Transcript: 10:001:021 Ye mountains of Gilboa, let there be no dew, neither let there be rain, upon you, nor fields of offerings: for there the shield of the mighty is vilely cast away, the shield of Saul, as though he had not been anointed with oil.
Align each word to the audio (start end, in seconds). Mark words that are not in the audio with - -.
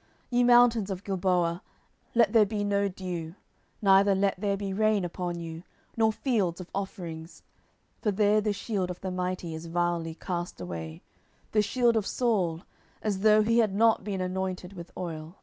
10:001:021 0.00 0.08
Ye 0.30 0.44
mountains 0.44 0.90
of 0.90 1.04
Gilboa, 1.04 1.62
let 2.14 2.32
there 2.32 2.46
be 2.46 2.64
no 2.64 2.88
dew, 2.88 3.34
neither 3.82 4.14
let 4.14 4.40
there 4.40 4.56
be 4.56 4.72
rain, 4.72 5.04
upon 5.04 5.38
you, 5.38 5.62
nor 5.94 6.10
fields 6.10 6.58
of 6.58 6.70
offerings: 6.74 7.42
for 8.00 8.10
there 8.10 8.40
the 8.40 8.54
shield 8.54 8.90
of 8.90 9.02
the 9.02 9.10
mighty 9.10 9.52
is 9.54 9.66
vilely 9.66 10.14
cast 10.14 10.58
away, 10.58 11.02
the 11.52 11.60
shield 11.60 11.98
of 11.98 12.06
Saul, 12.06 12.62
as 13.02 13.20
though 13.20 13.42
he 13.42 13.58
had 13.58 13.74
not 13.74 14.02
been 14.02 14.22
anointed 14.22 14.72
with 14.72 14.90
oil. 14.96 15.36